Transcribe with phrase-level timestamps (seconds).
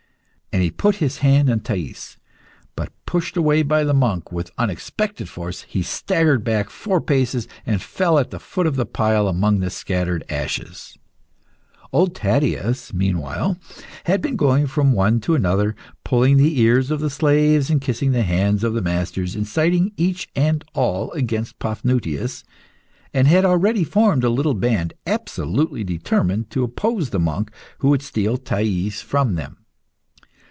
[0.53, 2.17] And he put his hand on Thais.
[2.75, 7.81] But, pushed away by the monk with unexpected force, he staggered back four paces and
[7.81, 10.97] fell at the foot of the pile amongst the scattered ashes.
[11.93, 13.57] Old Taddeus, meanwhile,
[14.03, 15.73] had been going from one to the other,
[16.03, 20.27] pulling the ears of the slaves and kissing the hands of the masters, inciting each
[20.35, 22.43] and all against Paphnutius,
[23.13, 28.01] and had already formed a little band resolutely determined to oppose the monk who would
[28.01, 29.55] steal Thais from them.